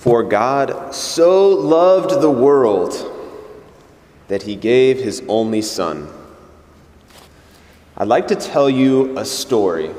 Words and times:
For 0.00 0.22
God 0.22 0.94
so 0.94 1.50
loved 1.50 2.22
the 2.22 2.30
world 2.30 2.94
that 4.28 4.44
he 4.44 4.56
gave 4.56 4.98
his 4.98 5.22
only 5.28 5.60
Son. 5.60 6.08
I'd 7.98 8.08
like 8.08 8.28
to 8.28 8.34
tell 8.34 8.70
you 8.70 9.18
a 9.18 9.26
story. 9.26 9.90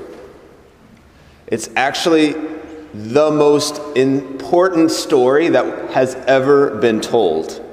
It's 1.45 1.69
actually 1.75 2.31
the 2.95 3.29
most 3.29 3.79
important 3.95 4.89
story 4.89 5.49
that 5.49 5.91
has 5.91 6.15
ever 6.15 6.77
been 6.77 6.99
told. 6.99 7.63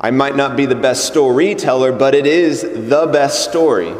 I 0.00 0.12
might 0.12 0.36
not 0.36 0.56
be 0.56 0.66
the 0.66 0.76
best 0.76 1.04
storyteller, 1.06 1.90
but 1.90 2.14
it 2.14 2.28
is 2.28 2.62
the 2.62 3.08
best 3.12 3.42
story. 3.42 3.92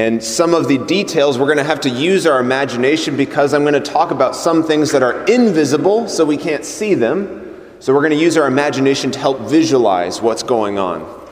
And 0.00 0.24
some 0.24 0.54
of 0.54 0.66
the 0.66 0.78
details, 0.78 1.38
we're 1.38 1.44
going 1.44 1.58
to 1.58 1.62
have 1.62 1.82
to 1.82 1.90
use 1.90 2.26
our 2.26 2.40
imagination 2.40 3.18
because 3.18 3.52
I'm 3.52 3.64
going 3.64 3.74
to 3.74 3.80
talk 3.80 4.10
about 4.10 4.34
some 4.34 4.62
things 4.62 4.92
that 4.92 5.02
are 5.02 5.24
invisible, 5.24 6.08
so 6.08 6.24
we 6.24 6.38
can't 6.38 6.64
see 6.64 6.94
them. 6.94 7.60
So 7.80 7.92
we're 7.92 8.00
going 8.00 8.18
to 8.18 8.24
use 8.24 8.38
our 8.38 8.46
imagination 8.46 9.10
to 9.10 9.18
help 9.18 9.40
visualize 9.40 10.22
what's 10.22 10.42
going 10.42 10.78
on. 10.78 11.28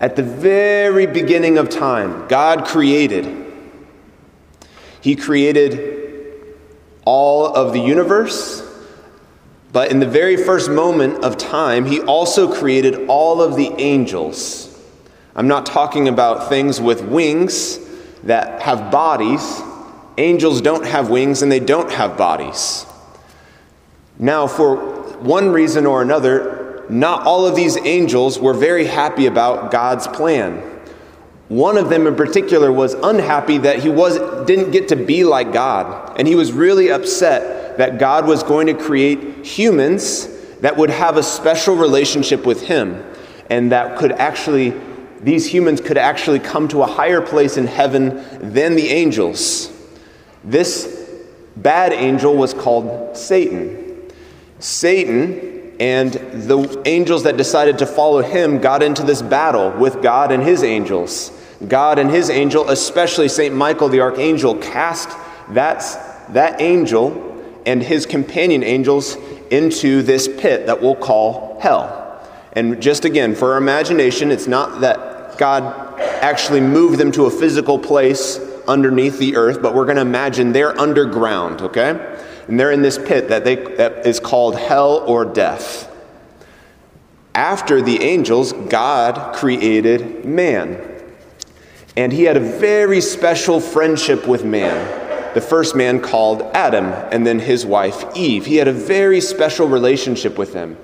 At 0.00 0.16
the 0.16 0.22
very 0.22 1.06
beginning 1.06 1.58
of 1.58 1.68
time, 1.68 2.26
God 2.26 2.64
created. 2.64 3.52
He 5.02 5.14
created 5.14 6.56
all 7.04 7.54
of 7.54 7.74
the 7.74 7.80
universe, 7.80 8.66
but 9.74 9.90
in 9.90 10.00
the 10.00 10.08
very 10.08 10.38
first 10.38 10.70
moment 10.70 11.22
of 11.22 11.36
time, 11.36 11.84
He 11.84 12.00
also 12.00 12.50
created 12.50 13.08
all 13.08 13.42
of 13.42 13.56
the 13.56 13.74
angels. 13.78 14.73
I'm 15.36 15.48
not 15.48 15.66
talking 15.66 16.08
about 16.08 16.48
things 16.48 16.80
with 16.80 17.02
wings 17.02 17.78
that 18.22 18.62
have 18.62 18.90
bodies. 18.90 19.60
Angels 20.16 20.60
don't 20.60 20.86
have 20.86 21.10
wings 21.10 21.42
and 21.42 21.50
they 21.50 21.60
don't 21.60 21.90
have 21.90 22.16
bodies. 22.16 22.86
Now, 24.18 24.46
for 24.46 24.76
one 25.18 25.50
reason 25.50 25.86
or 25.86 26.02
another, 26.02 26.84
not 26.88 27.26
all 27.26 27.46
of 27.46 27.56
these 27.56 27.76
angels 27.78 28.38
were 28.38 28.54
very 28.54 28.86
happy 28.86 29.26
about 29.26 29.72
God's 29.72 30.06
plan. 30.06 30.58
One 31.48 31.76
of 31.76 31.90
them 31.90 32.06
in 32.06 32.14
particular 32.14 32.70
was 32.72 32.94
unhappy 32.94 33.58
that 33.58 33.80
he 33.80 33.88
was, 33.88 34.18
didn't 34.46 34.70
get 34.70 34.88
to 34.88 34.96
be 34.96 35.24
like 35.24 35.52
God. 35.52 36.18
And 36.18 36.28
he 36.28 36.36
was 36.36 36.52
really 36.52 36.90
upset 36.90 37.76
that 37.78 37.98
God 37.98 38.26
was 38.26 38.42
going 38.44 38.68
to 38.68 38.74
create 38.74 39.44
humans 39.44 40.28
that 40.60 40.76
would 40.76 40.90
have 40.90 41.16
a 41.16 41.22
special 41.22 41.76
relationship 41.76 42.46
with 42.46 42.62
him 42.62 43.04
and 43.50 43.72
that 43.72 43.98
could 43.98 44.12
actually 44.12 44.72
these 45.24 45.46
humans 45.46 45.80
could 45.80 45.96
actually 45.96 46.38
come 46.38 46.68
to 46.68 46.82
a 46.82 46.86
higher 46.86 47.22
place 47.22 47.56
in 47.56 47.66
heaven 47.66 48.22
than 48.40 48.76
the 48.76 48.88
angels. 48.88 49.72
This 50.44 51.10
bad 51.56 51.94
angel 51.94 52.36
was 52.36 52.52
called 52.52 53.16
Satan. 53.16 54.10
Satan 54.58 55.72
and 55.80 56.12
the 56.12 56.82
angels 56.84 57.22
that 57.24 57.38
decided 57.38 57.78
to 57.78 57.86
follow 57.86 58.22
him 58.22 58.58
got 58.58 58.82
into 58.82 59.02
this 59.02 59.22
battle 59.22 59.70
with 59.70 60.02
God 60.02 60.30
and 60.30 60.42
his 60.42 60.62
angels. 60.62 61.32
God 61.66 61.98
and 61.98 62.10
his 62.10 62.28
angel, 62.28 62.68
especially 62.68 63.28
St. 63.28 63.54
Michael 63.54 63.88
the 63.88 64.00
archangel, 64.00 64.56
cast 64.56 65.08
that, 65.50 65.80
that 66.34 66.60
angel 66.60 67.32
and 67.64 67.82
his 67.82 68.04
companion 68.04 68.62
angels 68.62 69.16
into 69.50 70.02
this 70.02 70.28
pit 70.28 70.66
that 70.66 70.82
we'll 70.82 70.96
call 70.96 71.58
hell. 71.60 72.02
And 72.52 72.80
just 72.80 73.04
again, 73.04 73.34
for 73.34 73.52
our 73.52 73.58
imagination, 73.58 74.30
it's 74.30 74.46
not 74.46 74.80
that 74.82 75.13
God 75.38 76.00
actually 76.00 76.60
moved 76.60 76.98
them 76.98 77.12
to 77.12 77.26
a 77.26 77.30
physical 77.30 77.78
place 77.78 78.38
underneath 78.66 79.18
the 79.18 79.36
earth, 79.36 79.60
but 79.60 79.74
we're 79.74 79.84
going 79.84 79.96
to 79.96 80.02
imagine 80.02 80.52
they're 80.52 80.78
underground, 80.78 81.60
okay? 81.62 82.18
And 82.48 82.58
they're 82.58 82.72
in 82.72 82.82
this 82.82 82.98
pit 82.98 83.28
that, 83.28 83.44
they, 83.44 83.56
that 83.56 84.06
is 84.06 84.20
called 84.20 84.56
hell 84.56 85.04
or 85.06 85.24
death. 85.24 85.90
After 87.34 87.82
the 87.82 88.02
angels, 88.02 88.52
God 88.52 89.34
created 89.34 90.24
man. 90.24 90.90
And 91.96 92.12
he 92.12 92.24
had 92.24 92.36
a 92.36 92.40
very 92.40 93.00
special 93.00 93.60
friendship 93.60 94.26
with 94.26 94.44
man. 94.44 95.34
The 95.34 95.40
first 95.40 95.74
man 95.74 96.00
called 96.00 96.42
Adam, 96.54 96.86
and 96.86 97.26
then 97.26 97.40
his 97.40 97.66
wife 97.66 98.04
Eve. 98.16 98.46
He 98.46 98.56
had 98.56 98.68
a 98.68 98.72
very 98.72 99.20
special 99.20 99.66
relationship 99.66 100.38
with 100.38 100.52
them. 100.52 100.76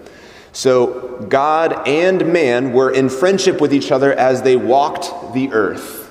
So 0.53 1.27
God 1.29 1.87
and 1.87 2.33
man 2.33 2.73
were 2.73 2.91
in 2.91 3.09
friendship 3.09 3.61
with 3.61 3.73
each 3.73 3.93
other 3.93 4.13
as 4.13 4.43
they 4.43 4.57
walked 4.57 5.33
the 5.33 5.53
earth. 5.53 6.11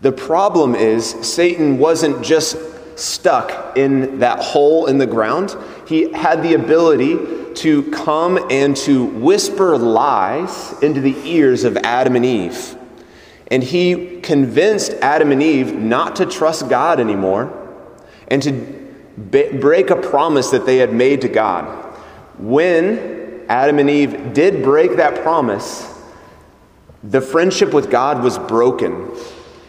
The 0.00 0.12
problem 0.12 0.74
is, 0.74 1.06
Satan 1.06 1.78
wasn't 1.78 2.24
just 2.24 2.56
stuck 2.98 3.76
in 3.76 4.20
that 4.20 4.40
hole 4.40 4.86
in 4.86 4.98
the 4.98 5.06
ground, 5.06 5.56
he 5.86 6.12
had 6.12 6.42
the 6.42 6.54
ability 6.54 7.18
to 7.54 7.90
come 7.90 8.38
and 8.50 8.76
to 8.76 9.04
whisper 9.04 9.76
lies 9.76 10.74
into 10.82 11.00
the 11.00 11.16
ears 11.28 11.64
of 11.64 11.76
Adam 11.78 12.16
and 12.16 12.24
Eve. 12.24 12.76
And 13.48 13.62
he 13.62 14.20
convinced 14.20 14.92
Adam 15.02 15.32
and 15.32 15.42
Eve 15.42 15.74
not 15.74 16.16
to 16.16 16.26
trust 16.26 16.68
God 16.68 17.00
anymore 17.00 17.56
and 18.28 18.42
to 18.42 18.52
break 19.18 19.90
a 19.90 19.96
promise 19.96 20.50
that 20.50 20.64
they 20.64 20.76
had 20.76 20.92
made 20.92 21.20
to 21.22 21.28
God. 21.28 21.89
When 22.40 23.44
Adam 23.48 23.78
and 23.78 23.90
Eve 23.90 24.32
did 24.32 24.62
break 24.62 24.96
that 24.96 25.22
promise, 25.22 25.86
the 27.04 27.20
friendship 27.20 27.74
with 27.74 27.90
God 27.90 28.22
was 28.22 28.38
broken. 28.38 29.10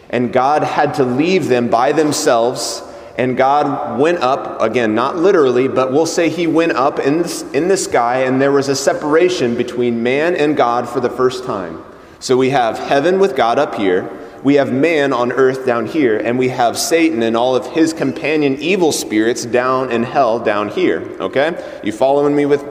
And 0.08 0.32
God 0.32 0.62
had 0.62 0.94
to 0.94 1.04
leave 1.04 1.48
them 1.48 1.68
by 1.68 1.92
themselves. 1.92 2.82
And 3.18 3.36
God 3.36 4.00
went 4.00 4.18
up, 4.18 4.60
again, 4.62 4.94
not 4.94 5.16
literally, 5.16 5.68
but 5.68 5.92
we'll 5.92 6.06
say 6.06 6.28
He 6.30 6.46
went 6.46 6.72
up 6.72 6.98
in 6.98 7.22
the, 7.22 7.50
in 7.52 7.68
the 7.68 7.76
sky, 7.76 8.22
and 8.22 8.40
there 8.40 8.52
was 8.52 8.68
a 8.68 8.76
separation 8.76 9.54
between 9.54 10.02
man 10.02 10.34
and 10.34 10.56
God 10.56 10.88
for 10.88 11.00
the 11.00 11.10
first 11.10 11.44
time. 11.44 11.82
So 12.20 12.36
we 12.36 12.50
have 12.50 12.78
heaven 12.78 13.18
with 13.18 13.36
God 13.36 13.58
up 13.58 13.74
here, 13.74 14.21
we 14.42 14.54
have 14.54 14.72
man 14.72 15.12
on 15.12 15.32
earth 15.32 15.64
down 15.64 15.86
here, 15.86 16.18
and 16.18 16.38
we 16.38 16.48
have 16.48 16.76
Satan 16.76 17.22
and 17.22 17.36
all 17.36 17.54
of 17.54 17.66
his 17.66 17.92
companion 17.92 18.56
evil 18.56 18.90
spirits 18.90 19.44
down 19.44 19.92
in 19.92 20.02
hell 20.02 20.40
down 20.40 20.68
here. 20.68 21.00
Okay? 21.20 21.80
You 21.84 21.92
following 21.92 22.34
me 22.34 22.46
with 22.46 22.64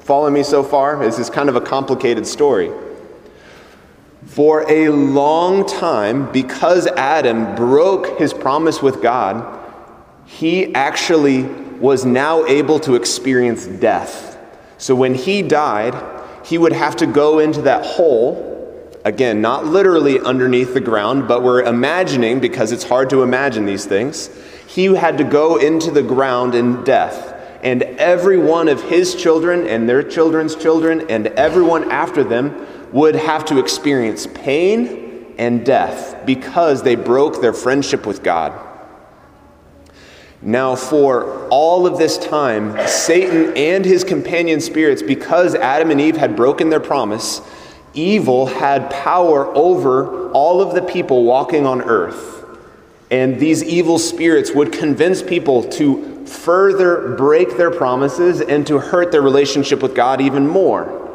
following 0.00 0.34
me 0.34 0.42
so 0.42 0.62
far? 0.62 0.98
This 1.04 1.18
is 1.18 1.28
kind 1.28 1.48
of 1.48 1.56
a 1.56 1.60
complicated 1.60 2.26
story. 2.26 2.70
For 4.26 4.70
a 4.70 4.90
long 4.90 5.66
time, 5.66 6.30
because 6.32 6.86
Adam 6.86 7.54
broke 7.54 8.18
his 8.18 8.32
promise 8.32 8.80
with 8.80 9.02
God, 9.02 9.58
he 10.26 10.74
actually 10.74 11.44
was 11.78 12.04
now 12.04 12.44
able 12.46 12.78
to 12.80 12.94
experience 12.94 13.66
death. 13.66 14.38
So 14.76 14.94
when 14.94 15.14
he 15.14 15.42
died, 15.42 15.94
he 16.44 16.58
would 16.58 16.72
have 16.72 16.96
to 16.96 17.06
go 17.06 17.38
into 17.38 17.62
that 17.62 17.84
hole 17.84 18.47
Again, 19.04 19.40
not 19.40 19.64
literally 19.64 20.20
underneath 20.20 20.74
the 20.74 20.80
ground, 20.80 21.28
but 21.28 21.42
we're 21.42 21.62
imagining, 21.62 22.40
because 22.40 22.72
it's 22.72 22.84
hard 22.84 23.10
to 23.10 23.22
imagine 23.22 23.64
these 23.64 23.84
things, 23.84 24.28
he 24.66 24.86
had 24.94 25.18
to 25.18 25.24
go 25.24 25.56
into 25.56 25.90
the 25.90 26.02
ground 26.02 26.54
in 26.54 26.84
death. 26.84 27.34
And 27.62 27.82
every 27.82 28.38
one 28.38 28.68
of 28.68 28.82
his 28.82 29.14
children 29.14 29.66
and 29.66 29.88
their 29.88 30.02
children's 30.02 30.54
children 30.54 31.10
and 31.10 31.28
everyone 31.28 31.90
after 31.90 32.22
them 32.22 32.66
would 32.92 33.16
have 33.16 33.44
to 33.46 33.58
experience 33.58 34.26
pain 34.26 35.34
and 35.38 35.64
death 35.64 36.24
because 36.26 36.82
they 36.82 36.94
broke 36.94 37.40
their 37.40 37.52
friendship 37.52 38.06
with 38.06 38.22
God. 38.22 38.66
Now, 40.40 40.76
for 40.76 41.48
all 41.48 41.86
of 41.86 41.98
this 41.98 42.16
time, 42.16 42.86
Satan 42.86 43.56
and 43.56 43.84
his 43.84 44.04
companion 44.04 44.60
spirits, 44.60 45.02
because 45.02 45.54
Adam 45.56 45.90
and 45.90 46.00
Eve 46.00 46.16
had 46.16 46.36
broken 46.36 46.70
their 46.70 46.80
promise, 46.80 47.40
evil 47.94 48.46
had 48.46 48.90
power 48.90 49.46
over 49.56 50.30
all 50.30 50.60
of 50.60 50.74
the 50.74 50.82
people 50.82 51.24
walking 51.24 51.66
on 51.66 51.82
earth. 51.82 52.44
And 53.10 53.40
these 53.40 53.64
evil 53.64 53.98
spirits 53.98 54.52
would 54.52 54.72
convince 54.72 55.22
people 55.22 55.64
to 55.70 56.26
further 56.26 57.16
break 57.16 57.56
their 57.56 57.70
promises 57.70 58.40
and 58.40 58.66
to 58.66 58.78
hurt 58.78 59.12
their 59.12 59.22
relationship 59.22 59.82
with 59.82 59.94
God 59.94 60.20
even 60.20 60.46
more. 60.46 61.06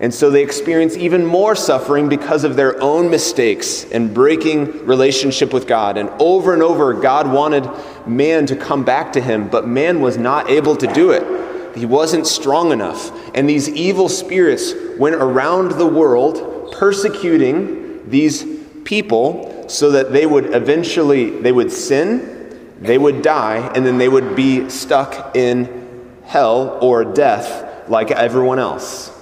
And 0.00 0.14
so 0.14 0.30
they 0.30 0.42
experience 0.42 0.96
even 0.96 1.26
more 1.26 1.54
suffering 1.54 2.08
because 2.08 2.44
of 2.44 2.56
their 2.56 2.80
own 2.82 3.10
mistakes 3.10 3.84
and 3.84 4.14
breaking 4.14 4.86
relationship 4.86 5.52
with 5.52 5.66
God. 5.66 5.98
And 5.98 6.08
over 6.18 6.54
and 6.54 6.62
over, 6.62 6.94
God 6.94 7.30
wanted 7.30 7.68
man 8.06 8.46
to 8.46 8.56
come 8.56 8.82
back 8.82 9.12
to 9.12 9.20
him, 9.20 9.48
but 9.48 9.68
man 9.68 10.00
was 10.00 10.16
not 10.16 10.48
able 10.48 10.74
to 10.76 10.86
do 10.86 11.10
it. 11.10 11.39
He 11.74 11.86
wasn't 11.86 12.26
strong 12.26 12.72
enough. 12.72 13.10
And 13.34 13.48
these 13.48 13.68
evil 13.68 14.08
spirits 14.08 14.72
went 14.98 15.16
around 15.16 15.72
the 15.72 15.86
world 15.86 16.72
persecuting 16.72 18.08
these 18.10 18.44
people 18.84 19.68
so 19.68 19.92
that 19.92 20.12
they 20.12 20.26
would 20.26 20.54
eventually 20.54 21.30
they 21.30 21.52
would 21.52 21.70
sin, 21.70 22.74
they 22.80 22.98
would 22.98 23.22
die, 23.22 23.70
and 23.74 23.86
then 23.86 23.98
they 23.98 24.08
would 24.08 24.34
be 24.34 24.68
stuck 24.68 25.36
in 25.36 26.10
hell 26.24 26.78
or 26.82 27.04
death 27.04 27.88
like 27.88 28.10
everyone 28.10 28.58
else. 28.58 29.16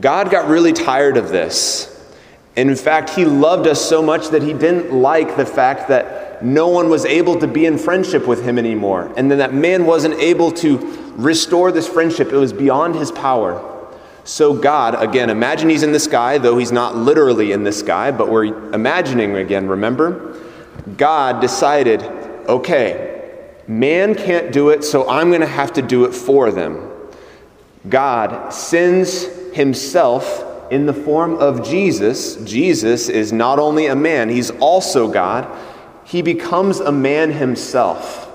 God 0.00 0.30
got 0.30 0.48
really 0.48 0.72
tired 0.72 1.16
of 1.16 1.28
this. 1.30 1.86
And 2.56 2.68
in 2.68 2.76
fact, 2.76 3.10
he 3.10 3.24
loved 3.24 3.66
us 3.66 3.80
so 3.80 4.02
much 4.02 4.28
that 4.28 4.42
he 4.42 4.52
didn't 4.52 4.92
like 4.92 5.36
the 5.36 5.46
fact 5.46 5.88
that 5.88 6.19
no 6.42 6.68
one 6.68 6.88
was 6.88 7.04
able 7.04 7.38
to 7.40 7.46
be 7.46 7.66
in 7.66 7.78
friendship 7.78 8.26
with 8.26 8.44
him 8.44 8.58
anymore. 8.58 9.12
And 9.16 9.30
then 9.30 9.38
that 9.38 9.54
man 9.54 9.86
wasn't 9.86 10.14
able 10.14 10.52
to 10.52 10.78
restore 11.16 11.72
this 11.72 11.88
friendship, 11.88 12.32
it 12.32 12.36
was 12.36 12.52
beyond 12.52 12.94
his 12.94 13.10
power. 13.12 13.66
So, 14.24 14.54
God, 14.54 15.02
again, 15.02 15.30
imagine 15.30 15.68
he's 15.68 15.82
in 15.82 15.92
the 15.92 16.00
sky, 16.00 16.38
though 16.38 16.58
he's 16.58 16.72
not 16.72 16.96
literally 16.96 17.52
in 17.52 17.64
the 17.64 17.72
sky, 17.72 18.10
but 18.10 18.30
we're 18.30 18.72
imagining 18.72 19.34
again, 19.36 19.66
remember? 19.66 20.38
God 20.96 21.40
decided, 21.40 22.02
okay, 22.48 23.56
man 23.66 24.14
can't 24.14 24.52
do 24.52 24.70
it, 24.70 24.84
so 24.84 25.08
I'm 25.08 25.30
going 25.30 25.40
to 25.40 25.46
have 25.46 25.72
to 25.74 25.82
do 25.82 26.04
it 26.04 26.14
for 26.14 26.50
them. 26.50 26.90
God 27.88 28.50
sends 28.50 29.24
himself 29.54 30.44
in 30.70 30.86
the 30.86 30.94
form 30.94 31.34
of 31.36 31.66
Jesus. 31.66 32.36
Jesus 32.36 33.08
is 33.08 33.32
not 33.32 33.58
only 33.58 33.86
a 33.86 33.96
man, 33.96 34.28
he's 34.28 34.50
also 34.52 35.10
God. 35.10 35.48
He 36.10 36.22
becomes 36.22 36.80
a 36.80 36.90
man 36.90 37.30
himself. 37.30 38.28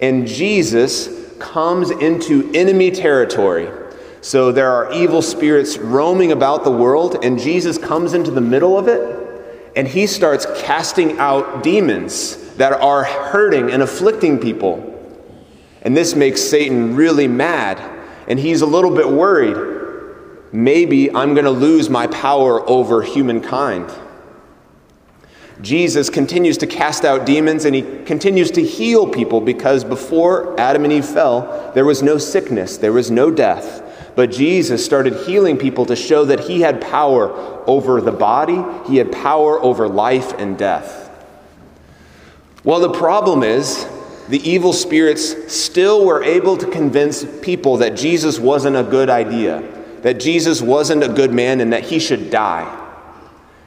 And 0.00 0.28
Jesus 0.28 1.08
comes 1.40 1.90
into 1.90 2.48
enemy 2.54 2.92
territory. 2.92 3.68
So 4.20 4.52
there 4.52 4.70
are 4.70 4.92
evil 4.92 5.20
spirits 5.20 5.76
roaming 5.76 6.30
about 6.30 6.62
the 6.62 6.70
world, 6.70 7.24
and 7.24 7.36
Jesus 7.36 7.78
comes 7.78 8.14
into 8.14 8.30
the 8.30 8.40
middle 8.40 8.78
of 8.78 8.86
it, 8.86 9.72
and 9.74 9.88
he 9.88 10.06
starts 10.06 10.46
casting 10.60 11.18
out 11.18 11.64
demons 11.64 12.36
that 12.58 12.72
are 12.72 13.02
hurting 13.02 13.72
and 13.72 13.82
afflicting 13.82 14.38
people. 14.38 14.86
And 15.82 15.96
this 15.96 16.14
makes 16.14 16.40
Satan 16.40 16.94
really 16.94 17.26
mad, 17.26 17.80
and 18.28 18.38
he's 18.38 18.60
a 18.60 18.66
little 18.66 18.94
bit 18.94 19.08
worried 19.08 19.78
maybe 20.52 21.14
I'm 21.14 21.34
going 21.34 21.44
to 21.44 21.50
lose 21.50 21.88
my 21.88 22.06
power 22.08 22.68
over 22.68 23.02
humankind. 23.02 23.90
Jesus 25.62 26.08
continues 26.10 26.58
to 26.58 26.66
cast 26.66 27.04
out 27.04 27.26
demons 27.26 27.64
and 27.64 27.74
he 27.74 27.82
continues 28.04 28.50
to 28.52 28.64
heal 28.64 29.06
people 29.06 29.40
because 29.40 29.84
before 29.84 30.58
Adam 30.58 30.84
and 30.84 30.92
Eve 30.92 31.04
fell, 31.04 31.72
there 31.74 31.84
was 31.84 32.02
no 32.02 32.18
sickness, 32.18 32.76
there 32.76 32.92
was 32.92 33.10
no 33.10 33.30
death. 33.30 33.86
But 34.16 34.30
Jesus 34.30 34.84
started 34.84 35.14
healing 35.26 35.56
people 35.56 35.86
to 35.86 35.96
show 35.96 36.24
that 36.24 36.40
he 36.40 36.60
had 36.60 36.80
power 36.80 37.30
over 37.68 38.00
the 38.00 38.12
body, 38.12 38.64
he 38.88 38.96
had 38.96 39.12
power 39.12 39.62
over 39.62 39.88
life 39.88 40.32
and 40.38 40.58
death. 40.58 41.08
Well, 42.64 42.80
the 42.80 42.92
problem 42.92 43.42
is, 43.42 43.86
the 44.28 44.40
evil 44.48 44.72
spirits 44.72 45.52
still 45.52 46.04
were 46.04 46.22
able 46.22 46.56
to 46.56 46.70
convince 46.70 47.24
people 47.40 47.78
that 47.78 47.96
Jesus 47.96 48.38
wasn't 48.38 48.76
a 48.76 48.82
good 48.82 49.10
idea 49.10 49.78
that 50.02 50.18
Jesus 50.20 50.62
wasn't 50.62 51.02
a 51.02 51.08
good 51.08 51.32
man 51.32 51.60
and 51.60 51.72
that 51.72 51.84
he 51.84 51.98
should 51.98 52.30
die. 52.30 52.76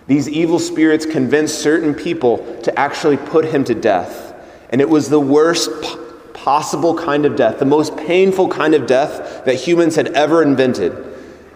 These 0.08 0.28
evil 0.28 0.60
spirits 0.60 1.06
convinced 1.06 1.60
certain 1.60 1.94
people 1.94 2.60
to 2.64 2.78
actually 2.78 3.18
put 3.18 3.46
him 3.46 3.64
to 3.66 3.76
death. 3.76 4.34
And 4.70 4.82
it 4.82 4.90
was 4.90 5.10
the 5.10 5.20
worst 5.20 5.70
possible 6.34 6.98
kind 6.98 7.26
of 7.26 7.36
death, 7.36 7.60
the 7.60 7.66
most 7.66 7.96
painful 7.96 8.50
kind 8.50 8.74
of 8.74 8.86
death 8.86 9.46
that 9.46 9.56
humans 9.56 9.96
had 9.96 10.08
ever 10.10 10.44
invented. 10.44 10.92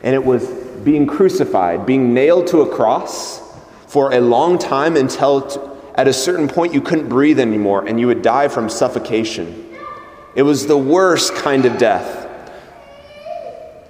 And 0.02 0.16
it 0.16 0.24
was 0.24 0.48
being 0.86 1.08
crucified, 1.08 1.86
being 1.86 2.14
nailed 2.14 2.48
to 2.48 2.62
a 2.62 2.76
cross 2.76 3.42
for 3.88 4.14
a 4.14 4.22
long 4.22 4.58
time 4.58 4.96
until 4.96 5.78
at 5.96 6.08
a 6.08 6.14
certain 6.14 6.48
point 6.48 6.74
you 6.74 6.82
couldn't 6.82 7.10
breathe 7.10 7.40
anymore 7.40 7.86
and 7.86 8.00
you 8.00 8.08
would 8.08 8.22
die 8.22 8.48
from 8.48 8.70
suffocation. 8.70 9.76
It 10.36 10.44
was 10.44 10.68
the 10.68 10.78
worst 10.78 11.34
kind 11.36 11.66
of 11.66 11.78
death. 11.78 12.26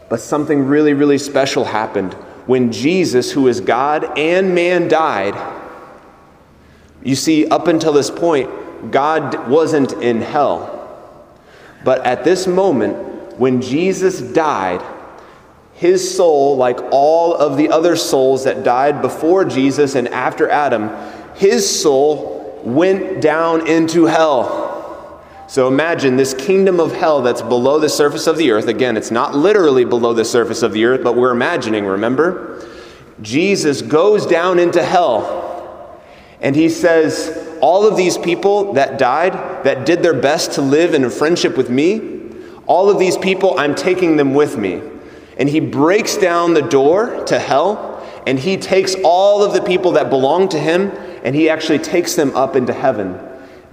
But 0.10 0.22
something 0.22 0.64
really, 0.66 0.94
really 0.94 1.18
special 1.18 1.66
happened 1.66 2.16
when 2.48 2.72
Jesus, 2.72 3.32
who 3.32 3.48
is 3.48 3.62
God 3.62 4.18
and 4.18 4.56
man, 4.56 4.88
died. 4.88 5.36
You 7.04 7.16
see, 7.16 7.48
up 7.48 7.68
until 7.68 7.94
this 7.94 8.10
point, 8.10 8.92
God 8.92 9.48
wasn't 9.50 9.94
in 9.94 10.22
hell. 10.22 10.74
But 11.84 12.06
at 12.06 12.24
this 12.24 12.48
moment, 12.48 13.38
when 13.38 13.62
Jesus 13.62 14.20
died, 14.20 14.82
his 15.74 16.16
soul, 16.16 16.58
like 16.58 16.80
all 16.92 17.36
of 17.36 17.56
the 17.56 17.70
other 17.70 17.96
souls 17.96 18.46
that 18.46 18.64
died 18.64 19.02
before 19.02 19.46
Jesus 19.46 19.94
and 19.96 20.08
after 20.08 20.50
Adam, 20.50 20.90
his 21.36 21.82
soul 21.82 22.60
went 22.64 23.22
down 23.22 23.68
into 23.68 24.06
hell. 24.06 24.67
So 25.48 25.70
imagine 25.70 26.18
this 26.18 26.34
kingdom 26.34 26.82
of 26.82 26.92
hell 26.92 27.22
that's 27.22 27.42
below 27.42 27.80
the 27.80 27.88
surface 27.88 28.28
of 28.28 28.38
the 28.38 28.52
earth. 28.52 28.68
Again, 28.68 28.98
it's 28.98 29.12
not 29.12 29.34
literally 29.34 29.86
below 29.86 30.14
the 30.14 30.26
surface 30.26 30.62
of 30.62 30.74
the 30.74 30.84
earth, 30.84 31.04
but 31.04 31.16
we're 31.16 31.32
imagining, 31.32 31.86
remember? 31.86 32.68
Jesus 33.22 33.82
goes 33.82 34.26
down 34.26 34.60
into 34.60 34.84
hell 34.84 36.02
and 36.42 36.54
he 36.54 36.68
says, 36.68 37.58
All 37.62 37.88
of 37.88 37.96
these 37.96 38.18
people 38.18 38.74
that 38.74 39.00
died, 39.00 39.64
that 39.64 39.86
did 39.86 40.04
their 40.04 40.14
best 40.14 40.54
to 40.54 40.62
live 40.62 40.94
in 40.94 41.06
a 41.06 41.10
friendship 41.10 41.56
with 41.56 41.70
me, 41.70 42.18
all 42.68 42.90
of 42.90 43.00
these 43.00 43.18
people, 43.18 43.58
I'm 43.58 43.74
taking 43.74 44.18
them 44.18 44.34
with 44.34 44.58
me. 44.58 44.82
And 45.38 45.48
he 45.48 45.62
breaks 45.62 46.18
down 46.18 46.56
the 46.56 46.62
door 46.62 47.24
to 47.26 47.40
hell 47.40 48.04
and 48.28 48.38
he 48.38 48.58
takes 48.58 48.96
all 49.04 49.44
of 49.44 49.54
the 49.54 49.62
people 49.62 49.94
that 49.94 50.10
belong 50.10 50.50
to 50.50 50.60
him 50.60 50.92
and 51.24 51.34
he 51.34 51.50
actually 51.50 51.80
takes 51.80 52.16
them 52.16 52.36
up 52.36 52.58
into 52.58 52.74
heaven. 52.74 53.18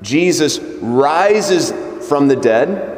Jesus 0.05 0.59
rises 0.59 1.73
from 2.07 2.29
the 2.29 2.37
dead 2.37 2.95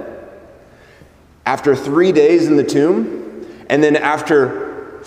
after 1.46 1.76
three 1.76 2.10
days 2.10 2.48
in 2.48 2.56
the 2.56 2.64
tomb, 2.64 3.46
and 3.70 3.82
then 3.82 3.94
after 3.94 5.02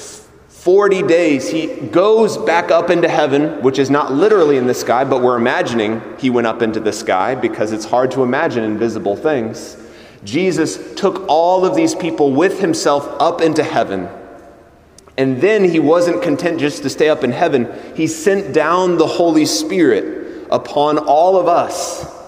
40 0.48 1.04
days, 1.04 1.50
he 1.50 1.68
goes 1.68 2.38
back 2.38 2.72
up 2.72 2.90
into 2.90 3.10
heaven, 3.10 3.62
which 3.62 3.78
is 3.78 3.90
not 3.90 4.14
literally 4.14 4.56
in 4.56 4.66
the 4.66 4.74
sky, 4.74 5.04
but 5.04 5.22
we're 5.22 5.36
imagining 5.36 6.02
he 6.18 6.30
went 6.30 6.48
up 6.48 6.62
into 6.62 6.80
the 6.80 6.94
sky 6.94 7.36
because 7.36 7.74
it's 7.74 7.86
hard 7.86 8.12
to 8.12 8.24
imagine 8.24 8.64
invisible 8.64 9.18
things. 9.18 9.76
Jesus 10.24 10.96
took 10.96 11.26
all 11.28 11.66
of 11.66 11.76
these 11.76 11.96
people 11.96 12.32
with 12.32 12.60
himself 12.60 13.08
up 13.20 13.42
into 13.42 13.64
heaven. 13.64 14.10
And 15.18 15.42
then 15.42 15.66
he 15.66 15.80
wasn't 15.80 16.22
content 16.22 16.62
just 16.62 16.84
to 16.84 16.90
stay 16.90 17.10
up 17.10 17.26
in 17.26 17.32
heaven, 17.32 17.74
he 17.96 18.08
sent 18.08 18.54
down 18.54 18.98
the 18.98 19.08
Holy 19.08 19.46
Spirit 19.46 20.19
upon 20.52 20.98
all 20.98 21.38
of 21.38 21.48
us 21.48 22.20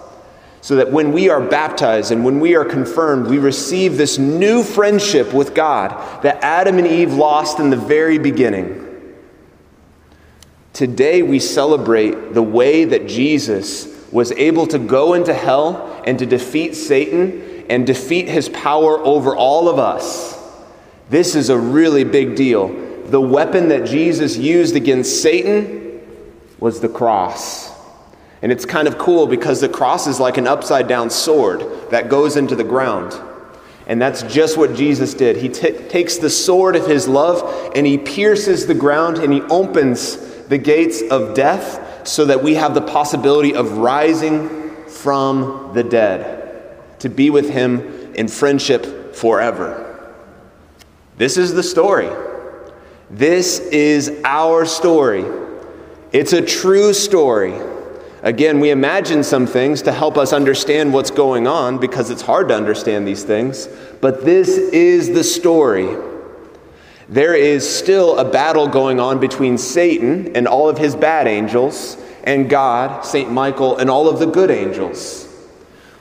so 0.62 0.76
that 0.76 0.92
when 0.92 1.12
we 1.12 1.28
are 1.28 1.42
baptized 1.42 2.12
and 2.12 2.24
when 2.24 2.40
we 2.40 2.56
are 2.56 2.64
confirmed, 2.64 3.28
we 3.28 3.40
receive 3.40 3.98
this 3.98 4.20
new 4.20 4.64
friendship 4.64 5.34
with 5.34 5.56
God 5.56 6.22
that 6.22 6.44
Adam 6.44 6.78
and 6.78 6.86
Eve 6.86 7.14
lost 7.14 7.60
in 7.60 7.72
the 7.72 7.78
very 7.78 8.20
beginning. 8.20 8.88
Today, 10.74 11.24
we 11.24 11.40
celebrate 11.40 12.34
the 12.34 12.44
way 12.44 12.86
that 12.86 13.08
Jesus 13.08 13.88
was 14.12 14.32
able 14.34 14.68
to 14.68 14.78
go 14.78 15.16
into 15.16 15.34
hell 15.34 16.02
and 16.06 16.20
to 16.20 16.26
defeat 16.26 16.76
Satan 16.76 17.66
and 17.70 17.86
defeat 17.88 18.30
his 18.30 18.48
power 18.50 19.00
over 19.00 19.36
all 19.36 19.68
of 19.68 19.80
us. 19.80 20.40
This 21.10 21.36
is 21.36 21.50
a 21.50 21.58
really 21.58 22.04
big 22.04 22.36
deal. 22.36 22.68
The 23.08 23.20
weapon 23.20 23.70
that 23.70 23.86
Jesus 23.86 24.38
used 24.38 24.76
against 24.76 25.22
Satan 25.22 26.02
was 26.60 26.80
the 26.80 26.90
cross. 26.90 27.71
And 28.42 28.52
it's 28.52 28.66
kind 28.66 28.88
of 28.88 28.98
cool 28.98 29.28
because 29.28 29.62
the 29.62 29.70
cross 29.70 30.08
is 30.08 30.20
like 30.20 30.38
an 30.38 30.48
upside 30.48 30.88
down 30.88 31.10
sword 31.10 31.92
that 31.92 32.10
goes 32.10 32.38
into 32.38 32.56
the 32.56 32.64
ground. 32.64 33.20
And 33.86 34.02
that's 34.02 34.24
just 34.24 34.58
what 34.58 34.76
Jesus 34.76 35.14
did. 35.14 35.38
He 35.38 35.50
t- 35.50 35.74
takes 35.90 36.18
the 36.18 36.30
sword 36.30 36.76
of 36.76 36.88
his 36.88 37.08
love 37.08 37.72
and 37.76 37.86
he 37.86 37.98
pierces 37.98 38.66
the 38.66 38.74
ground 38.74 39.18
and 39.18 39.32
he 39.34 39.42
opens 39.44 40.18
the 40.48 40.58
gates 40.58 41.02
of 41.12 41.34
death 41.34 42.08
so 42.08 42.26
that 42.26 42.42
we 42.42 42.56
have 42.56 42.74
the 42.74 42.82
possibility 42.82 43.54
of 43.54 43.78
rising 43.78 44.86
from 44.88 45.72
the 45.74 45.84
dead 45.84 47.00
to 47.00 47.10
be 47.10 47.30
with 47.30 47.50
him 47.50 48.14
in 48.16 48.28
friendship 48.28 49.16
forever. 49.16 50.14
This 51.18 51.38
is 51.38 51.54
the 51.54 51.64
story. 51.64 52.10
This 53.10 53.60
is 53.60 54.22
our 54.24 54.66
story. 54.66 55.26
It's 56.12 56.34
a 56.34 56.42
true 56.42 56.94
story. 56.94 57.54
Again, 58.24 58.60
we 58.60 58.70
imagine 58.70 59.24
some 59.24 59.48
things 59.48 59.82
to 59.82 59.92
help 59.92 60.16
us 60.16 60.32
understand 60.32 60.94
what's 60.94 61.10
going 61.10 61.48
on 61.48 61.80
because 61.80 62.12
it's 62.12 62.22
hard 62.22 62.50
to 62.50 62.56
understand 62.56 63.08
these 63.08 63.24
things, 63.24 63.68
but 64.00 64.24
this 64.24 64.48
is 64.48 65.10
the 65.10 65.24
story. 65.24 65.98
There 67.10 67.34
is 67.34 67.68
still 67.68 68.20
a 68.20 68.24
battle 68.24 68.68
going 68.68 69.00
on 69.00 69.20
between 69.20 69.58
Satan 69.58 70.36
and 70.36 70.48
all 70.48 70.70
of 70.70 70.78
his 70.78 70.96
bad 70.96 71.28
angels 71.28 71.98
and 72.24 72.48
God, 72.48 73.04
St. 73.04 73.32
Michael, 73.32 73.78
and 73.80 73.90
all 73.90 74.08
of 74.08 74.20
the 74.20 74.28
good 74.28 74.52
angels. 74.52 75.28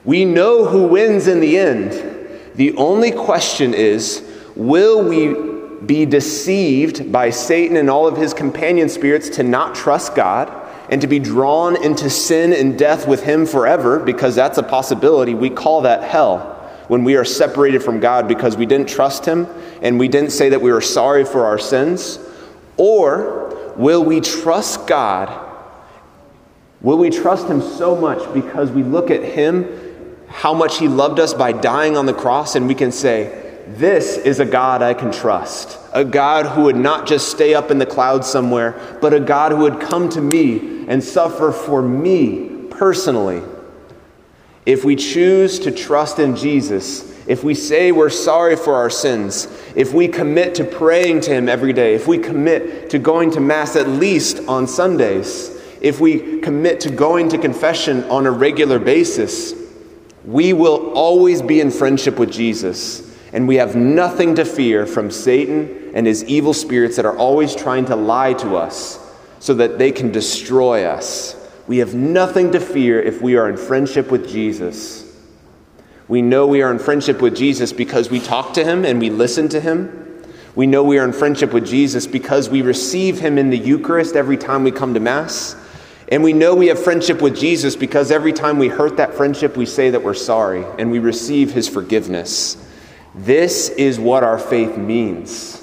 We 0.04 0.26
know 0.26 0.66
who 0.66 0.88
wins 0.88 1.26
in 1.26 1.40
the 1.40 1.58
end. 1.58 1.92
The 2.54 2.76
only 2.76 3.12
question 3.12 3.72
is 3.72 4.22
will 4.54 5.02
we 5.02 5.86
be 5.86 6.04
deceived 6.04 7.10
by 7.10 7.30
Satan 7.30 7.78
and 7.78 7.88
all 7.88 8.06
of 8.06 8.18
his 8.18 8.34
companion 8.34 8.90
spirits 8.90 9.30
to 9.30 9.42
not 9.42 9.74
trust 9.74 10.14
God? 10.14 10.59
And 10.90 11.00
to 11.00 11.06
be 11.06 11.18
drawn 11.18 11.82
into 11.82 12.10
sin 12.10 12.52
and 12.52 12.78
death 12.78 13.08
with 13.08 13.22
Him 13.22 13.46
forever, 13.46 13.98
because 13.98 14.34
that's 14.34 14.58
a 14.58 14.62
possibility, 14.62 15.32
we 15.32 15.48
call 15.48 15.80
that 15.82 16.02
hell 16.02 16.56
when 16.88 17.04
we 17.04 17.16
are 17.16 17.24
separated 17.24 17.82
from 17.82 18.00
God 18.00 18.28
because 18.28 18.56
we 18.56 18.66
didn't 18.66 18.88
trust 18.88 19.24
Him 19.24 19.46
and 19.80 19.98
we 19.98 20.08
didn't 20.08 20.30
say 20.30 20.50
that 20.50 20.60
we 20.60 20.70
were 20.70 20.82
sorry 20.82 21.24
for 21.24 21.46
our 21.46 21.58
sins? 21.58 22.18
Or 22.76 23.72
will 23.76 24.04
we 24.04 24.20
trust 24.20 24.86
God 24.86 25.46
Will 26.82 26.96
we 26.96 27.10
trust 27.10 27.46
him 27.46 27.60
so 27.60 27.94
much 27.94 28.32
because 28.32 28.70
we 28.70 28.82
look 28.82 29.10
at 29.10 29.22
him, 29.22 29.68
how 30.28 30.54
much 30.54 30.78
he 30.78 30.88
loved 30.88 31.20
us 31.20 31.34
by 31.34 31.52
dying 31.52 31.96
on 31.96 32.06
the 32.06 32.14
cross, 32.14 32.54
and 32.54 32.66
we 32.66 32.74
can 32.74 32.90
say, 32.90 33.62
This 33.68 34.16
is 34.16 34.40
a 34.40 34.46
God 34.46 34.82
I 34.82 34.94
can 34.94 35.12
trust. 35.12 35.78
A 35.92 36.04
God 36.04 36.46
who 36.46 36.64
would 36.64 36.76
not 36.76 37.06
just 37.06 37.30
stay 37.30 37.54
up 37.54 37.70
in 37.70 37.78
the 37.78 37.86
clouds 37.86 38.28
somewhere, 38.28 38.98
but 39.00 39.12
a 39.12 39.20
God 39.20 39.52
who 39.52 39.58
would 39.58 39.80
come 39.80 40.08
to 40.10 40.20
me 40.20 40.86
and 40.86 41.02
suffer 41.02 41.52
for 41.52 41.82
me 41.82 42.66
personally. 42.70 43.42
If 44.66 44.84
we 44.84 44.94
choose 44.94 45.58
to 45.60 45.70
trust 45.70 46.18
in 46.18 46.36
Jesus, 46.36 47.10
if 47.26 47.44
we 47.44 47.54
say 47.54 47.92
we're 47.92 48.10
sorry 48.10 48.56
for 48.56 48.74
our 48.74 48.90
sins, 48.90 49.46
if 49.74 49.92
we 49.92 50.08
commit 50.08 50.54
to 50.56 50.64
praying 50.64 51.20
to 51.22 51.30
Him 51.30 51.48
every 51.48 51.72
day, 51.72 51.94
if 51.94 52.06
we 52.06 52.18
commit 52.18 52.90
to 52.90 52.98
going 52.98 53.30
to 53.32 53.40
Mass 53.40 53.76
at 53.76 53.88
least 53.88 54.40
on 54.48 54.66
Sundays, 54.66 55.56
if 55.80 56.00
we 56.00 56.40
commit 56.40 56.80
to 56.80 56.90
going 56.90 57.28
to 57.30 57.38
confession 57.38 58.04
on 58.04 58.26
a 58.26 58.30
regular 58.30 58.78
basis, 58.78 59.54
we 60.24 60.52
will 60.52 60.92
always 60.92 61.40
be 61.40 61.60
in 61.60 61.70
friendship 61.70 62.18
with 62.18 62.30
Jesus. 62.30 63.16
And 63.32 63.46
we 63.46 63.56
have 63.56 63.76
nothing 63.76 64.34
to 64.34 64.44
fear 64.44 64.84
from 64.86 65.10
Satan 65.10 65.79
and 65.94 66.06
his 66.06 66.24
evil 66.24 66.52
spirits 66.52 66.96
that 66.96 67.04
are 67.04 67.16
always 67.16 67.54
trying 67.54 67.86
to 67.86 67.96
lie 67.96 68.32
to 68.34 68.56
us 68.56 68.98
so 69.38 69.54
that 69.54 69.78
they 69.78 69.90
can 69.92 70.12
destroy 70.12 70.84
us. 70.84 71.36
We 71.66 71.78
have 71.78 71.94
nothing 71.94 72.52
to 72.52 72.60
fear 72.60 73.00
if 73.00 73.22
we 73.22 73.36
are 73.36 73.48
in 73.48 73.56
friendship 73.56 74.10
with 74.10 74.28
Jesus. 74.28 75.06
We 76.08 76.22
know 76.22 76.46
we 76.46 76.62
are 76.62 76.72
in 76.72 76.78
friendship 76.78 77.22
with 77.22 77.36
Jesus 77.36 77.72
because 77.72 78.10
we 78.10 78.18
talk 78.18 78.54
to 78.54 78.64
him 78.64 78.84
and 78.84 79.00
we 79.00 79.10
listen 79.10 79.48
to 79.50 79.60
him. 79.60 80.24
We 80.56 80.66
know 80.66 80.82
we 80.82 80.98
are 80.98 81.04
in 81.04 81.12
friendship 81.12 81.52
with 81.52 81.66
Jesus 81.66 82.06
because 82.06 82.50
we 82.50 82.62
receive 82.62 83.20
him 83.20 83.38
in 83.38 83.50
the 83.50 83.56
Eucharist 83.56 84.16
every 84.16 84.36
time 84.36 84.64
we 84.64 84.72
come 84.72 84.94
to 84.94 85.00
Mass. 85.00 85.54
And 86.08 86.24
we 86.24 86.32
know 86.32 86.56
we 86.56 86.66
have 86.66 86.82
friendship 86.82 87.22
with 87.22 87.38
Jesus 87.38 87.76
because 87.76 88.10
every 88.10 88.32
time 88.32 88.58
we 88.58 88.66
hurt 88.66 88.96
that 88.96 89.14
friendship, 89.14 89.56
we 89.56 89.64
say 89.64 89.90
that 89.90 90.02
we're 90.02 90.14
sorry 90.14 90.64
and 90.78 90.90
we 90.90 90.98
receive 90.98 91.52
his 91.52 91.68
forgiveness. 91.68 92.56
This 93.14 93.68
is 93.68 94.00
what 94.00 94.24
our 94.24 94.38
faith 94.38 94.76
means. 94.76 95.59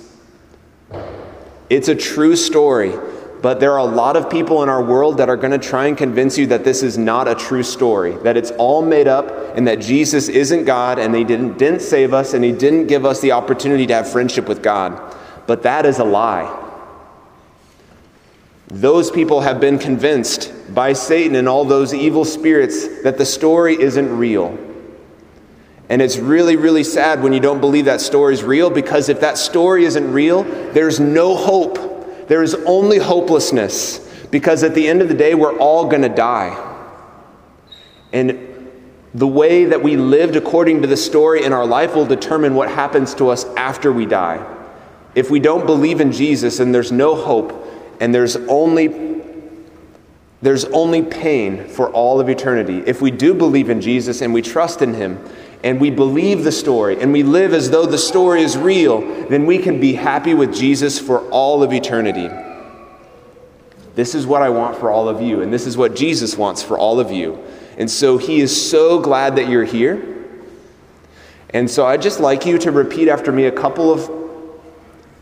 It's 1.69 1.87
a 1.87 1.95
true 1.95 2.35
story 2.35 2.93
but 3.41 3.59
there 3.59 3.73
are 3.73 3.79
a 3.79 3.85
lot 3.85 4.17
of 4.17 4.29
people 4.29 4.63
in 4.63 4.69
our 4.69 4.83
world 4.83 5.17
that 5.17 5.29
are 5.29 5.37
going 5.37 5.57
to 5.57 5.59
try 5.59 5.85
and 5.85 5.97
convince 5.97 6.37
you 6.37 6.47
that 6.47 6.63
this 6.63 6.81
is 6.81 6.97
not 6.97 7.27
a 7.27 7.35
true 7.35 7.63
story, 7.63 8.15
that 8.23 8.35
it's 8.35 8.51
all 8.51 8.81
made 8.81 9.07
up, 9.07 9.55
and 9.55 9.67
that 9.67 9.79
Jesus 9.79 10.27
isn't 10.27 10.65
God, 10.65 10.97
and 10.97 11.15
He 11.15 11.23
didn't, 11.23 11.57
didn't 11.57 11.81
save 11.81 12.13
us, 12.13 12.33
and 12.33 12.43
He 12.43 12.51
didn't 12.51 12.87
give 12.87 13.05
us 13.05 13.21
the 13.21 13.33
opportunity 13.33 13.85
to 13.87 13.93
have 13.93 14.11
friendship 14.11 14.47
with 14.47 14.63
God. 14.63 15.15
But 15.45 15.63
that 15.63 15.85
is 15.85 15.99
a 15.99 16.03
lie. 16.03 16.65
Those 18.69 19.11
people 19.11 19.41
have 19.41 19.61
been 19.61 19.79
convinced 19.79 20.51
by 20.73 20.93
Satan 20.93 21.35
and 21.35 21.47
all 21.47 21.63
those 21.63 21.93
evil 21.93 22.25
spirits 22.25 23.03
that 23.03 23.17
the 23.17 23.25
story 23.25 23.79
isn't 23.79 24.17
real. 24.17 24.57
And 25.89 26.01
it's 26.01 26.17
really, 26.17 26.55
really 26.55 26.83
sad 26.83 27.23
when 27.23 27.31
you 27.33 27.39
don't 27.39 27.61
believe 27.61 27.85
that 27.85 28.01
story 28.01 28.33
is 28.33 28.43
real 28.43 28.69
because 28.69 29.09
if 29.09 29.21
that 29.21 29.37
story 29.37 29.85
isn't 29.85 30.11
real, 30.11 30.43
there's 30.73 30.99
no 30.99 31.35
hope 31.35 31.87
there 32.27 32.43
is 32.43 32.55
only 32.65 32.97
hopelessness 32.97 33.99
because 34.29 34.63
at 34.63 34.75
the 34.75 34.87
end 34.87 35.01
of 35.01 35.07
the 35.07 35.13
day, 35.13 35.33
we're 35.33 35.57
all 35.57 35.87
going 35.87 36.01
to 36.01 36.09
die. 36.09 36.63
And 38.11 38.69
the 39.13 39.27
way 39.27 39.65
that 39.65 39.81
we 39.81 39.97
lived 39.97 40.35
according 40.35 40.81
to 40.81 40.87
the 40.87 40.97
story 40.97 41.43
in 41.43 41.53
our 41.53 41.65
life 41.65 41.95
will 41.95 42.05
determine 42.05 42.53
what 42.53 42.69
happens 42.69 43.15
to 43.15 43.29
us 43.29 43.45
after 43.55 43.91
we 43.91 44.05
die. 44.05 44.45
If 45.15 45.31
we 45.31 45.39
don't 45.39 45.65
believe 45.65 46.01
in 46.01 46.11
Jesus 46.11 46.59
and 46.59 46.75
there's 46.75 46.91
no 46.91 47.15
hope 47.15 47.65
and 47.99 48.13
there's 48.13 48.35
only 48.35 49.15
there's 50.39 50.65
only 50.65 51.01
pain 51.01 51.67
for 51.67 51.89
all 51.89 52.19
of 52.19 52.29
eternity. 52.29 52.83
If 52.85 53.01
we 53.01 53.09
do 53.09 53.33
believe 53.33 53.71
in 53.71 53.81
Jesus 53.81 54.21
and 54.21 54.31
we 54.31 54.43
trust 54.43 54.83
in 54.83 54.93
him 54.93 55.19
and 55.63 55.81
we 55.81 55.89
believe 55.89 56.43
the 56.43 56.51
story 56.51 57.01
and 57.01 57.11
we 57.11 57.23
live 57.23 57.53
as 57.53 57.69
though 57.69 57.85
the 57.85 57.97
story 57.97 58.43
is 58.43 58.57
real, 58.57 59.01
then 59.27 59.45
we 59.45 59.57
can 59.57 59.79
be 59.79 59.93
happy 59.93 60.33
with 60.33 60.53
Jesus 60.53 60.99
for 60.99 61.21
all 61.29 61.63
of 61.63 61.73
eternity. 61.73 62.29
This 63.95 64.13
is 64.13 64.27
what 64.27 64.43
I 64.43 64.49
want 64.49 64.77
for 64.77 64.91
all 64.91 65.09
of 65.09 65.21
you, 65.21 65.41
and 65.41 65.51
this 65.51 65.65
is 65.65 65.75
what 65.75 65.95
Jesus 65.95 66.37
wants 66.37 66.61
for 66.61 66.77
all 66.77 66.99
of 66.99 67.11
you. 67.11 67.43
And 67.79 67.89
so 67.89 68.17
he 68.17 68.41
is 68.41 68.69
so 68.69 68.99
glad 68.99 69.35
that 69.37 69.49
you're 69.49 69.63
here. 69.63 70.15
And 71.49 71.69
so 71.69 71.85
I'd 71.85 72.01
just 72.01 72.19
like 72.19 72.45
you 72.45 72.59
to 72.59 72.71
repeat 72.71 73.07
after 73.07 73.31
me 73.31 73.45
a 73.45 73.51
couple 73.51 73.91
of 73.91 74.11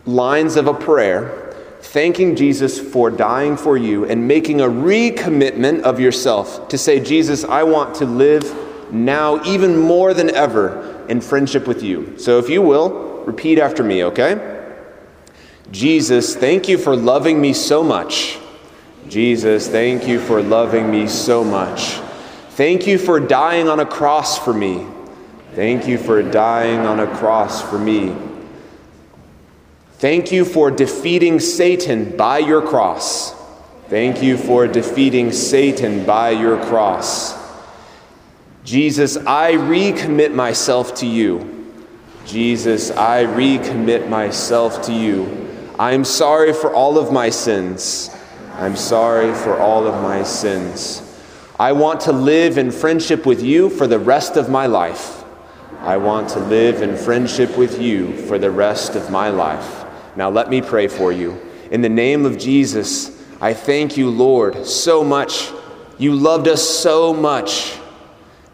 lines 0.05 0.57
of 0.57 0.67
a 0.67 0.73
prayer, 0.73 1.53
thanking 1.81 2.35
Jesus 2.35 2.79
for 2.79 3.09
dying 3.09 3.55
for 3.55 3.77
you 3.77 4.05
and 4.05 4.27
making 4.27 4.59
a 4.59 4.65
recommitment 4.65 5.83
of 5.83 5.99
yourself 5.99 6.67
to 6.69 6.77
say, 6.77 6.99
Jesus, 6.99 7.43
I 7.43 7.63
want 7.63 7.95
to 7.95 8.05
live 8.05 8.64
now 8.91 9.43
even 9.43 9.77
more 9.77 10.13
than 10.13 10.29
ever 10.29 11.05
in 11.07 11.21
friendship 11.21 11.67
with 11.67 11.83
you. 11.83 12.17
So 12.17 12.39
if 12.39 12.49
you 12.49 12.61
will, 12.61 13.23
repeat 13.25 13.59
after 13.59 13.83
me, 13.83 14.03
okay? 14.05 14.53
Jesus, 15.71 16.35
thank 16.35 16.67
you 16.67 16.77
for 16.77 16.95
loving 16.95 17.41
me 17.41 17.53
so 17.53 17.83
much. 17.83 18.39
Jesus, 19.09 19.67
thank 19.67 20.07
you 20.07 20.19
for 20.19 20.41
loving 20.41 20.89
me 20.89 21.07
so 21.07 21.43
much. 21.43 21.99
Thank 22.51 22.87
you 22.87 22.97
for 22.97 23.19
dying 23.19 23.67
on 23.67 23.79
a 23.79 23.85
cross 23.85 24.37
for 24.39 24.53
me. 24.53 24.85
Thank 25.53 25.87
you 25.87 25.97
for 25.97 26.21
dying 26.21 26.79
on 26.79 26.99
a 26.99 27.07
cross 27.07 27.61
for 27.61 27.77
me. 27.77 28.15
Thank 29.97 30.31
you 30.31 30.45
for 30.45 30.71
defeating 30.71 31.39
Satan 31.39 32.15
by 32.17 32.39
your 32.39 32.61
cross. 32.61 33.33
Thank 33.87 34.21
you 34.23 34.37
for 34.37 34.67
defeating 34.67 35.31
Satan 35.31 36.05
by 36.05 36.31
your 36.31 36.63
cross. 36.65 37.34
Jesus, 38.65 39.15
I 39.15 39.51
recommit 39.51 40.33
myself 40.33 40.95
to 40.95 41.05
you. 41.05 41.71
Jesus, 42.25 42.89
I 42.89 43.25
recommit 43.25 44.09
myself 44.09 44.81
to 44.87 44.91
you. 44.91 45.47
I 45.77 45.91
am 45.91 46.03
sorry 46.03 46.51
for 46.51 46.73
all 46.73 46.97
of 46.97 47.13
my 47.13 47.29
sins. 47.29 48.09
I'm 48.53 48.75
sorry 48.75 49.35
for 49.35 49.55
all 49.59 49.85
of 49.85 50.01
my 50.01 50.23
sins. 50.23 51.03
I 51.59 51.73
want 51.73 52.01
to 52.01 52.11
live 52.11 52.57
in 52.57 52.71
friendship 52.71 53.27
with 53.27 53.43
you 53.43 53.69
for 53.69 53.85
the 53.85 53.99
rest 53.99 54.35
of 54.35 54.49
my 54.49 54.65
life. 54.65 55.23
I 55.81 55.97
want 55.97 56.29
to 56.29 56.39
live 56.39 56.81
in 56.81 56.97
friendship 56.97 57.55
with 57.55 57.79
you 57.79 58.17
for 58.25 58.39
the 58.39 58.49
rest 58.49 58.95
of 58.95 59.11
my 59.11 59.29
life. 59.29 59.85
Now 60.15 60.31
let 60.31 60.49
me 60.49 60.63
pray 60.63 60.87
for 60.87 61.11
you. 61.11 61.39
In 61.69 61.81
the 61.81 61.89
name 61.89 62.25
of 62.25 62.39
Jesus, 62.39 63.23
I 63.39 63.53
thank 63.53 63.95
you, 63.95 64.09
Lord, 64.09 64.65
so 64.65 65.03
much. 65.03 65.51
You 65.99 66.15
loved 66.15 66.47
us 66.47 66.67
so 66.67 67.13
much 67.13 67.77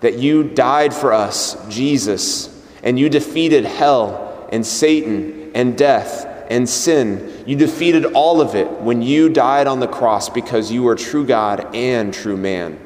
that 0.01 0.17
you 0.17 0.43
died 0.43 0.93
for 0.93 1.13
us, 1.13 1.55
Jesus, 1.69 2.49
and 2.83 2.99
you 2.99 3.09
defeated 3.09 3.65
hell 3.65 4.47
and 4.51 4.65
Satan 4.65 5.51
and 5.55 5.77
death 5.77 6.27
and 6.49 6.67
sin. 6.67 7.43
You 7.47 7.55
defeated 7.55 8.05
all 8.05 8.41
of 8.41 8.55
it 8.55 8.69
when 8.69 9.01
you 9.01 9.29
died 9.29 9.67
on 9.67 9.79
the 9.79 9.87
cross 9.87 10.29
because 10.29 10.71
you 10.71 10.87
are 10.87 10.95
true 10.95 11.25
God 11.25 11.75
and 11.75 12.13
true 12.13 12.37
man. 12.37 12.79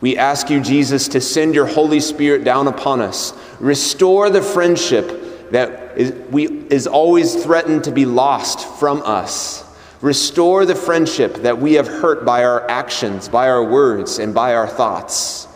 We 0.00 0.16
ask 0.16 0.48
you, 0.48 0.60
Jesus, 0.60 1.08
to 1.08 1.20
send 1.20 1.54
your 1.54 1.66
Holy 1.66 1.98
Spirit 1.98 2.44
down 2.44 2.68
upon 2.68 3.00
us. 3.00 3.32
Restore 3.58 4.30
the 4.30 4.42
friendship 4.42 5.50
that 5.50 5.98
is, 5.98 6.12
we, 6.30 6.46
is 6.46 6.86
always 6.86 7.42
threatened 7.42 7.84
to 7.84 7.90
be 7.90 8.04
lost 8.04 8.60
from 8.78 9.02
us. 9.04 9.64
Restore 10.00 10.66
the 10.66 10.76
friendship 10.76 11.36
that 11.36 11.58
we 11.58 11.72
have 11.74 11.88
hurt 11.88 12.24
by 12.24 12.44
our 12.44 12.70
actions, 12.70 13.28
by 13.28 13.48
our 13.48 13.64
words, 13.64 14.20
and 14.20 14.32
by 14.32 14.54
our 14.54 14.68
thoughts. 14.68 15.47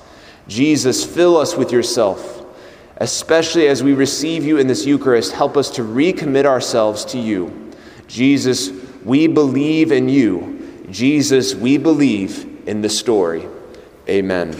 Jesus, 0.49 1.04
fill 1.04 1.37
us 1.37 1.56
with 1.56 1.72
yourself. 1.72 2.44
Especially 2.96 3.66
as 3.68 3.82
we 3.82 3.94
receive 3.94 4.44
you 4.44 4.58
in 4.58 4.66
this 4.66 4.87
Eucharist, 4.87 5.32
help 5.32 5.56
us 5.56 5.70
to 5.70 5.82
recommit 5.82 6.44
ourselves 6.44 7.04
to 7.06 7.18
you. 7.18 7.72
Jesus, 8.06 8.70
we 9.04 9.26
believe 9.26 9.90
in 9.90 10.08
you. 10.08 10.87
Jesus, 10.90 11.54
we 11.54 11.78
believe 11.78 12.62
in 12.66 12.82
the 12.82 12.88
story. 12.88 13.49
Amen. 14.08 14.56